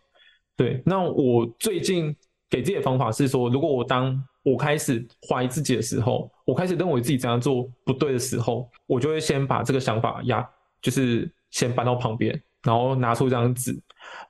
[0.56, 2.16] 对，那我最近
[2.54, 10.48] 给自己的方法是说，如果我当我开始怀疑自己的时候，我开始认为自己这样做不对的时候，我就会先把这个想法压，
[10.80, 13.76] 就是先搬到旁边，然后拿出一张纸，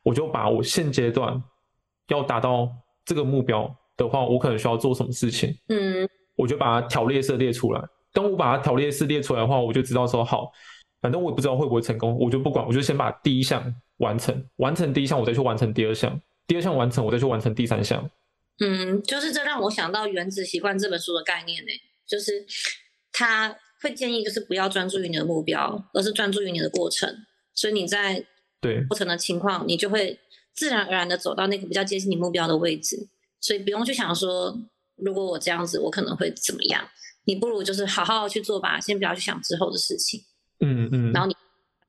[0.02, 1.38] 我就把我现阶段
[2.08, 2.66] 要达到
[3.04, 7.82] 这个目标的话，我可能需要做什么事情，嗯我就把它条列式列出来。
[8.14, 10.50] 当我把它条列式列出来的话，我就知道说好，
[11.02, 13.62] 反正我也不知道会不会成功，我就不管，我就先把第一项
[13.98, 18.10] 完成，完成第一项，我再去完成第二项，第二项完成，我再去完成第三项。
[18.60, 21.70] 嗯，就是这让我想到《原子习惯》这本书的概念呢，
[22.06, 22.46] 就是
[23.12, 27.26] 他会建议就是不要专注于你的目标，而是专注于你的过程。
[27.54, 28.24] 所以你在
[28.60, 30.18] 对，过程的情况，你就会
[30.52, 33.08] 自然而然的走到那个比较接近你目标的位置。
[33.40, 34.56] 所以不用去想说，
[34.96, 36.88] 如果我这样子，我可能会怎么样。
[37.24, 40.20] 你不如就是好好去做吧，先不要去想之后的事情，
[40.60, 41.34] 嗯嗯，然后你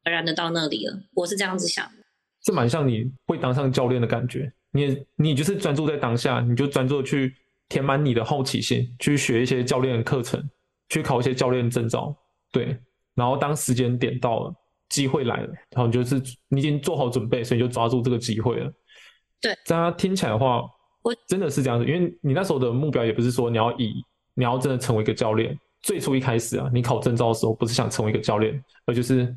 [0.03, 0.97] 而然的到那里了。
[1.13, 2.04] 我是这样子想的。
[2.45, 4.53] 这蛮像你会当上教练的感觉。
[4.71, 7.33] 你你就是专注在当下，你就专注去
[7.67, 10.39] 填满你的好奇心，去学一些教练的课程，
[10.89, 12.15] 去考一些教练证照。
[12.51, 12.77] 对，
[13.15, 14.53] 然后当时间点到了，
[14.89, 18.71] 机会来了，然后你就是你已经做好准备，所以你就抓住这个机会了。
[19.41, 20.61] 对，这样听起来的话，
[21.01, 23.95] 我真的是这样子，因为你那时候的目标也不是说你要以
[24.35, 25.57] 你要真的成为一个教练。
[25.81, 29.35] 最初一开始啊，你考证照的时候不是想成为一个教练，而就是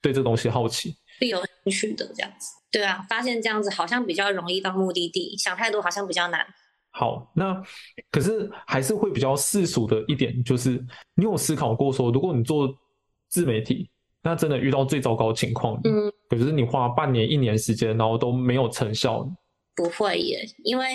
[0.00, 0.94] 对这东西好奇。
[1.18, 6.46] 必有兴趣的这样子，对啊，发现这样子好像比较容易到目的地，想太多好像比较难。
[6.90, 7.62] 好，那
[8.10, 12.68] 可是还是会比较世俗的一点，就是你有思考过说，如果你做
[13.28, 13.90] 自媒体，
[14.22, 19.28] 那真的遇到最糟糕的情况，嗯，可是你花半年、一年时间，然后都没有成效，
[19.76, 20.86] 不会耶，因为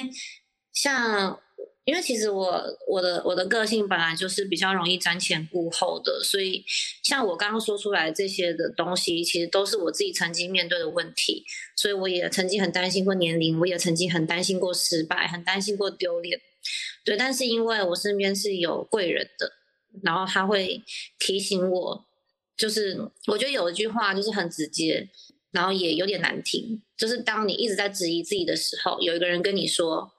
[0.73, 1.39] 像
[1.85, 6.63] 因为其实我我的我的个性本来就是比较容易瞻前顾后的，所以
[7.03, 11.43] 像我刚刚说出来这些的东西，其实都是我自己曾经面对的问题，
[11.75, 16.39] 所以我也曾经很担心过年龄，我也曾经很担心过失败，很担心过丢脸，
[17.03, 19.51] 对，但是因为我身边是有贵人的，
[20.03, 20.81] 然后他会
[21.19, 22.05] 提醒我，
[22.55, 25.09] 就是我觉得有一句话就是很直接，
[25.51, 30.12] 然后也有点难听，就是当你一直在质疑自己的时候，有一个人跟你说。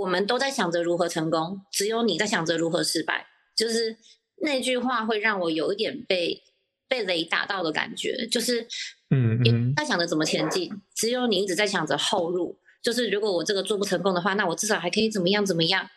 [0.00, 3.26] 我们都在想着如何成功，只有你在想着如何失败。
[3.56, 3.96] 就是
[4.42, 6.42] 那句话会让我有一点被
[6.88, 8.62] 被雷打到的感觉，就是
[9.10, 12.58] 嗯嗯，在想着怎么前进，只有你一直在想着后路。
[12.80, 15.88] 就是如果我这个做不成功的话，那我至少还可以怎么样怎么样？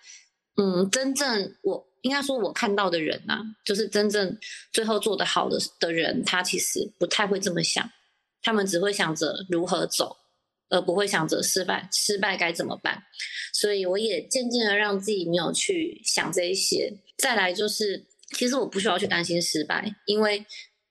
[0.57, 4.35] 嗯，真正我应该说我看到的人啊，就是真正
[4.73, 7.87] 最后做得好的的人，他其实不太会这么想，
[8.41, 10.17] 他们只会想着如何走。
[10.71, 13.03] 而不会想着失败，失败该怎么办？
[13.53, 16.91] 所以我也渐渐的让自己没有去想这一些。
[17.17, 20.43] 再来就是，其实我不需要去担心失败，因为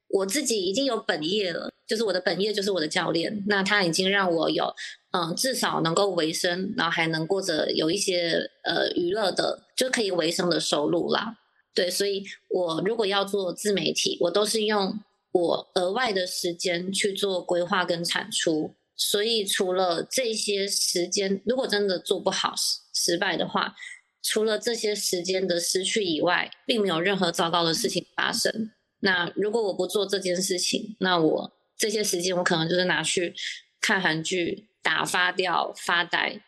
[0.08, 3.42] 我自己已经有本业了，就是我的本业就是我的教练。
[3.48, 4.72] 那他已经让我有，
[5.12, 11.38] 嗯，至少能够维生，然后还能过着有一些呃娱乐的，就可以维生的收入啦。
[11.74, 15.00] 对，所以我如果要做自媒体，我都是用
[15.32, 18.74] 我额外的时间去做规划跟产出。
[19.02, 23.74] 所以，除了这些时间，如果真的做不好失失败的话，
[24.22, 28.70] 除了这些时间的失去以外，并没有任何糟糕的事情发生。
[29.00, 33.34] 那如果我不做这件事情，那我这些时间我可能就是拿去
[33.80, 36.38] 看韩剧、打发掉、发呆。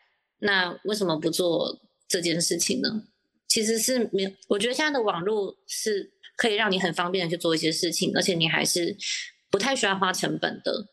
[0.40, 3.04] 那为什么不做这件事情呢？
[3.48, 8.94] 其实是没有，我觉得现在的网络是可以让你很方便的去做一些事情，而且你还是
[9.50, 10.86] 不太需要花成本的。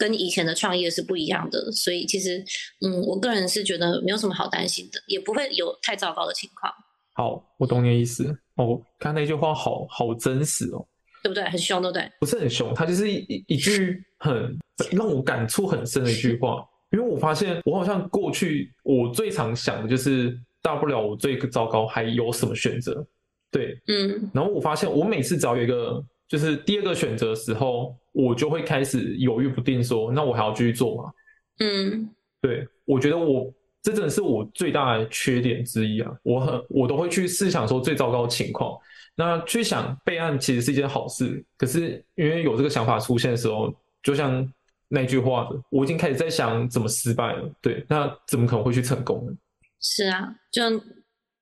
[0.00, 2.42] 跟以前的创业是不一样的，所以其实，
[2.80, 6.72] 嗯，我个人是觉得没有什么好担心的，也不会有太糟糕的情况。
[7.12, 8.34] 好，我懂你的意思。
[8.54, 10.86] 哦，刚才那句话好好真实哦，
[11.22, 11.44] 对不对？
[11.50, 12.10] 很凶，对不对？
[12.18, 14.58] 不是很凶，它就是一一句很
[14.90, 16.66] 让我感触很深的一句话。
[16.92, 23.06] 因为我发现，我好像过去我最常想的就是，大不了我最糟糕，还有什么选择？
[23.50, 24.30] 对，嗯。
[24.32, 26.02] 然后我发现，我每次只要有一个。
[26.30, 31.12] 就是第二个选择的时候，我就会开始犹豫不定，说那我还要继续做吗？
[31.58, 32.08] 嗯，
[32.40, 33.52] 对，我觉得我
[33.82, 36.10] 这真的是我最大的缺点之一啊。
[36.22, 38.78] 我很我都会去试想说最糟糕的情况，
[39.16, 41.44] 那去想备案其实是一件好事。
[41.58, 44.48] 可是因为有这个想法出现的时候，就像
[44.86, 47.50] 那句话的，我已经开始在想怎么失败了。
[47.60, 49.32] 对，那怎么可能会去成功呢？
[49.80, 50.62] 是啊，就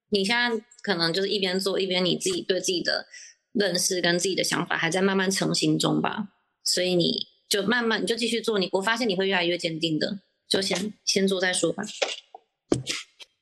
[0.08, 3.06] 你现在可能就是一边做一边你自己对自己的
[3.52, 6.28] 认识跟自己的想法还在慢慢成型中吧，
[6.64, 11.82] 所以你就慢慢你就继续做，你我发现你会越来越坚定的，就先先做再说吧。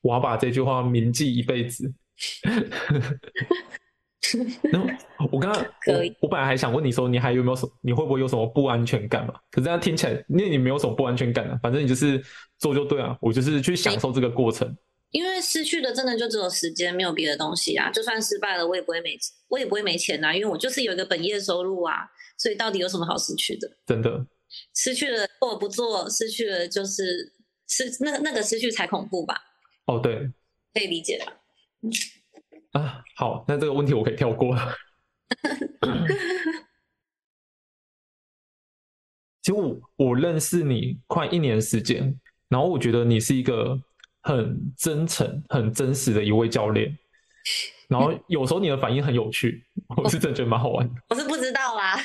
[0.01, 1.93] 我要把这句话铭记一辈子。
[4.71, 4.89] 然后
[5.31, 9.33] 我刚刚可以我，我本来还想问你说，你还有没有什么，你会不会有什么不安全感嘛？
[9.51, 12.21] 可是这样听起来，因为你没有什么不安全感啊，反正你就是
[12.57, 14.75] 做就对啊，我就是去享受这个过程。
[15.11, 17.89] 因为失去的真的就只有时间，没有别的东西啊。
[17.89, 22.09] 就算失败了，我也不会没我也不会没钱啊，因为我就是有一个本业收入啊。
[22.37, 23.67] 所以到底有什么好失去的？
[23.85, 24.27] 真的，
[24.75, 27.33] 失去了或不做，失去了就是
[27.67, 29.41] 失那个那个失去才恐怖吧？
[29.85, 30.31] 哦，对
[30.73, 31.33] 可以理解吧？
[32.73, 34.75] 啊，好，那这个问题我可以跳过了。
[39.41, 43.81] 其实我我认识你快一年时间，然后我觉得你是一个
[44.27, 46.97] 很真诚、很真实的一位教练。
[47.87, 49.63] 然后有时候你的反应很有趣，
[49.95, 50.93] 我是真的觉得蛮好玩的。
[51.07, 51.97] 我是不知道啦。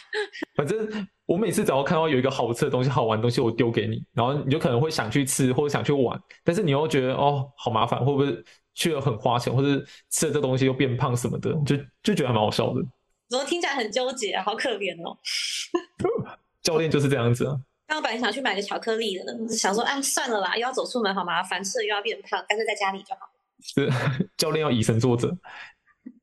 [0.54, 0.88] 反正
[1.26, 8.44] 我每次只要看到有一个好吃的东西、好玩的东西，我丢给你，然后你就可能会想去吃或者想去玩，但是你又觉得哦好麻烦，会不会
[8.74, 12.80] 去了很花钱，或者吃了这东西又变胖什么的，就就觉得还蛮好笑的。
[13.28, 14.44] 怎么听起来很纠结啊？
[14.44, 15.18] 好可怜哦。
[16.62, 17.58] 教练就是这样子啊。
[18.00, 23.20] 本来想去买个巧克力的，想说，哎，算了啦，又要走出门，好麻烦，吃了又要变胖，干脆在家里就好。
[23.60, 23.90] 是
[24.36, 25.36] 教练要以身作则。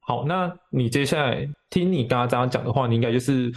[0.01, 3.51] 好，那你接下来听你刚刚这样讲的话，你应该就是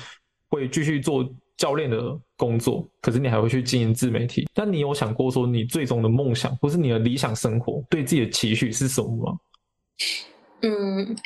[0.48, 1.98] 会继续做教练的
[2.36, 4.48] 工作，可是你还会去经营自媒体。
[4.52, 9.38] 但你有想过说，你最终的梦想或是你的理想生活，对自己的期许是什么吗？
[10.60, 11.16] 嗯，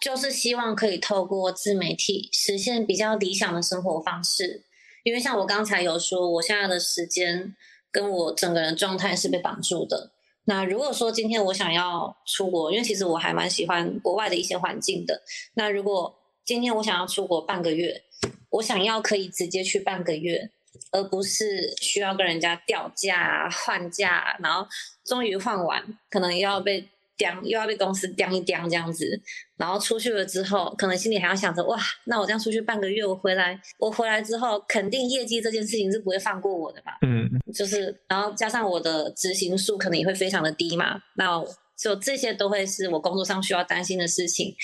[0.00, 4.64] 就是希望可以透过自媒体实现比较理想的生活方式。
[5.02, 7.54] 因为像我刚才有说，我现在的时间
[7.90, 10.10] 跟我整个人状态是被绑住的。
[10.44, 15.22] 那如果说今天我想要出国，因为其实我还蛮喜欢国外的一些环境的。
[15.54, 18.02] 那如果今天我想要出国半个月，
[18.50, 20.50] 我想要可以直接去半个月，
[20.90, 24.66] 而不是需要跟人家调价、换价，然后
[25.04, 26.88] 终于换完，可能又要被
[27.20, 29.20] 刁，又要被公司刁一刁这样子。
[29.58, 36.96] 然后出去了之后，可能心里还要想着，哇，那我这样出去半个月，我回来，我回来之后，肯定业绩这件事情是不会放过我的吧？
[37.06, 41.44] 嗯，就是，然后加上我的执行数可能也会非常的低嘛，那
[41.78, 44.54] 就这些都会是我工作上需要担心的事情。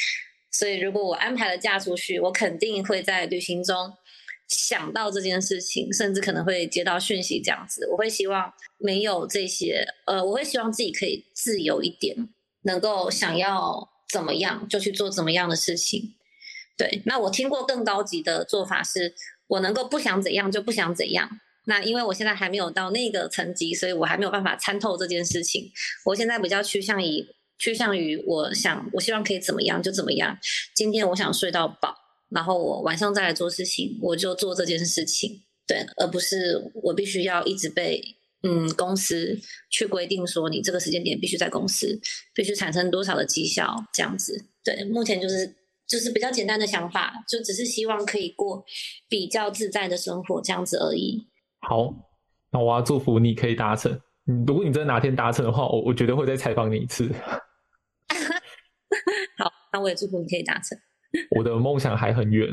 [0.50, 3.92] 所以如果我安排了假出去，我肯定会在旅行中
[4.48, 7.86] 想到这件事情，甚至可能会接到讯息这样子。
[7.90, 12.16] 我会希望没有这些，呃，我会希望自己可以自由一点，
[12.66, 16.14] 能够想要怎么样就去做怎么样的事情。
[16.76, 19.14] 对，那我听过更高级的做法是，
[19.46, 21.30] 我能够不想怎样就不想怎样。
[21.64, 25.70] 那因为我现在还没有到那个层级，所以我还没有办法参透这件事情。
[26.04, 27.26] 我现在比较趋向于
[27.58, 30.38] 趋向于我想，我希望可以怎么样就怎么样。
[30.74, 31.96] 今天我想睡到饱，
[32.28, 35.42] 然后我晚上再来做事情，我就做这件事情。
[35.66, 38.00] 对，而不是我必须要一直被
[38.46, 39.36] 嗯公司
[39.70, 42.00] 去规定说你这个时间点必须在公司，
[42.32, 44.46] 必须产生多少的绩效这样子。
[44.62, 45.52] 对，目前就是
[45.86, 48.64] 就是比较简单的想法，就只是希望可以过
[49.08, 51.26] 比较自在的生活这样子而已。
[51.60, 51.92] 好，
[52.52, 53.92] 那我要祝福你可以达成。
[54.28, 57.10] 嗯，如果你真的哪天达成的话，我我绝对会再采访你一次。
[59.38, 60.78] 好，那我也祝福你可以达成。
[61.36, 62.48] 我的梦想还很远，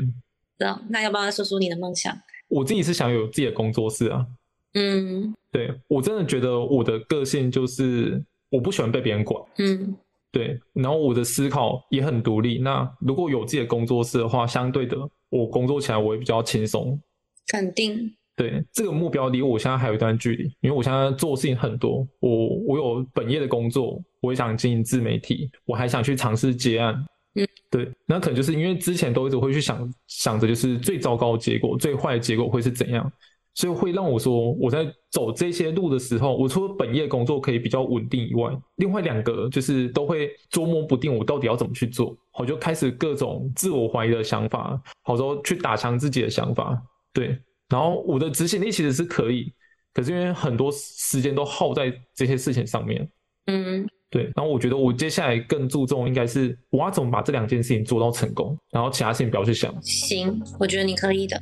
[0.58, 2.16] 那那要不要说说你的梦想？
[2.48, 4.26] 我自己是想有自己的工作室啊。
[4.74, 9.96] 嗯对我真的觉得我的个性就是我不喜欢被别人管，嗯
[10.32, 12.58] 对，然后我的思考也很独立。
[12.58, 14.96] 那如果有自己的工作室的话，相对的
[15.30, 17.00] 我工作起来我也比较轻松。
[17.46, 18.12] 肯定。
[18.36, 26.94] 对，这个目标离我现在还有一段距离，因为我现在做的事情很多，我我有本业的工作，我也想经营自媒体，我还想去尝试接案。
[27.36, 33.12] 嗯，对，那可能就是因为之前都一直会去想想着，就是最糟糕的结果、最坏的结果会是怎样，
[33.54, 46.76] 所以会让我说我在走这些路的时候，我除了本业工作可以比较稳定以外，另外两个就是都会捉摸不定我到底要怎么去做，我就开始各种自我怀疑的想法，好说去打强自己的想法，
[47.12, 47.38] 对。
[47.68, 49.52] 然后我的执行力其实是可以，
[49.92, 53.08] 可是因为很多时间都耗在这些事情上面，
[53.46, 54.24] 嗯对。
[54.36, 59.74] 然后我觉得我接下来更注重应该是我要怎么把这两件事情做到成功，然后其他事情不要去想。
[59.82, 61.40] 行，我觉得你可以的。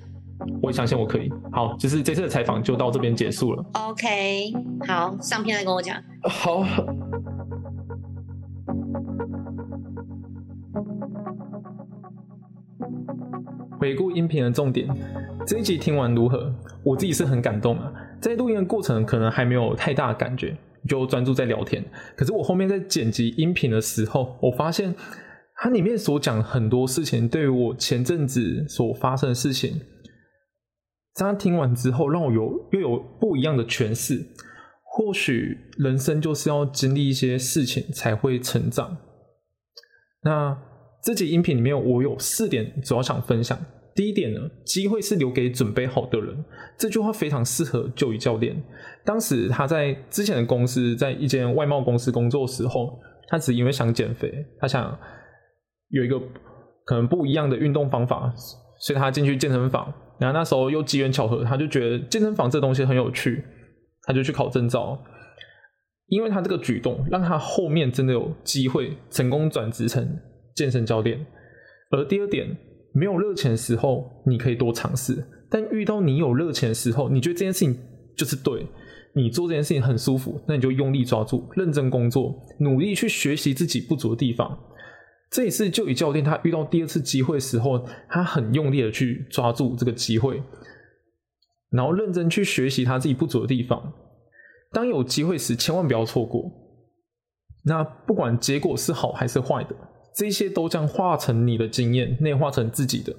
[0.63, 1.31] 我也相信我可以。
[1.53, 3.65] 好，就是这次的采访就到这边结束了。
[3.73, 4.53] OK，
[4.87, 5.97] 好，上片再跟我讲。
[6.23, 6.65] 好。
[13.79, 14.89] 回顾音频的重点，
[15.45, 16.55] 这一集听完如何？
[16.85, 20.57] 我自己是很感动啊，在录音的过程可能还没有太大的感觉，
[20.89, 21.85] 就专注在聊天。
[22.17, 24.95] 可是我后面在剪辑音频的时候，我发现
[25.57, 29.81] 它里面所讲很多事情，对于我前阵子所发生的事情，
[31.15, 34.27] 这样听完之后，让我有又有不一样的诠释。
[34.85, 38.99] 或许人生就是要经历一些事情才会成长。
[40.23, 40.57] 那
[41.03, 43.59] 这集音频里面，我有四点主要想分享。
[43.95, 46.45] 第一点呢，机会是留给准备好的人。
[46.79, 48.57] 这句话非常适合就医教练。
[49.05, 52.99] 当时他在之前的公司，在一间外贸公司工作时候，
[53.29, 54.99] 他只因为想减肥，他想
[55.89, 56.21] 有一个
[56.85, 58.33] 可能不一样的运动方法，
[58.79, 59.93] 所以他进去健身房。
[60.23, 63.45] 然后那时候又机缘巧合，他就觉得健身房这东西很有趣，
[64.05, 64.97] 他就去考证照。
[66.07, 70.17] 因为他这个举动，让他后面真的有机会成功转职成
[70.55, 71.27] 健身教练。
[71.91, 72.47] 而第二点，
[72.93, 75.15] 没有热钱的时候，你可以多尝试；
[75.51, 77.77] 但遇到你有热钱的时候，你觉得这件事情
[78.17, 78.67] 就是对，
[79.15, 84.59] 你做这件事情很舒服，那你就用力抓住，认真工作，努力去学习自己不足的地方。
[85.33, 90.43] 这也是就以教练他遇到第二次机会的时候，他很用力的去抓住这个机会，
[91.71, 93.95] 然后认真去学习他自己不足的地方。
[94.73, 96.51] 当有机会时，千万不要错过。
[97.65, 99.75] 那不管结果是好还是坏的，
[100.15, 103.17] 这些都将化成你的经验，内化成自己的。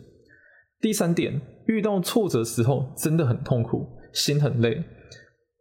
[0.80, 4.84] 第三点，遇到挫折时候真的很痛苦，心很累，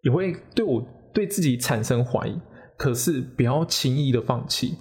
[0.02, 0.84] 也会对我
[1.14, 2.38] 对自己产生怀疑。
[2.76, 4.76] 可是不要轻易的放弃。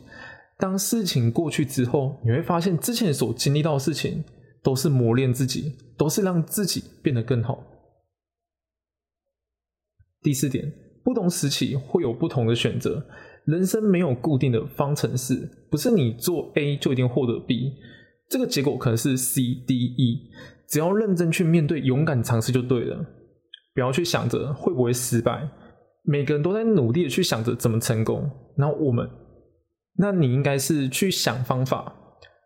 [0.61, 4.23] 当事情过去之后，你会发现之前所经历到的事情，
[4.63, 7.61] 都是磨练自己，都是让自己变得更好。
[10.21, 10.71] 第四点。
[11.03, 13.03] 不同时期会有不同的选择，
[13.45, 17.73] 人生没有固定的方程式，不是你做 A 就一定获得 B，
[18.29, 20.29] 这个结果可能是 C、D、E，
[20.69, 23.03] 只要认真去面对，勇敢尝试就对了，
[23.73, 25.49] 不要去想着会不会失败，
[26.03, 29.09] 每个人都在努力的去想着怎么成功，然后我们，
[30.01, 31.93] 那你应该是去想方法，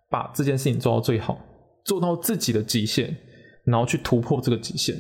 [0.10, 1.40] 把这件事情做到最好，
[1.86, 3.16] 做到自己的极限，
[3.64, 4.94] 然后去突破这个极限。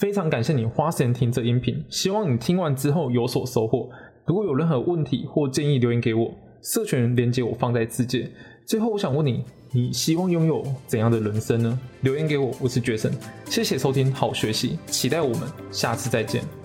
[0.00, 3.88] 非常感谢你花时间听这音频，希望你听完之后有所收获。
[4.26, 6.34] 如果有任何问题或建议，留言给我，
[6.64, 8.28] 社群连接我放在字界。
[8.66, 11.80] 最后，我想问你，你希望拥有怎样的人生呢？
[12.00, 13.12] 留言给我，我是绝生。
[13.46, 16.57] 谢谢收听，好学习，期待我们下次再见。